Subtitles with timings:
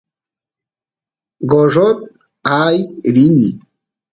[1.49, 1.99] gorrot
[2.57, 2.77] aay
[3.13, 3.49] rini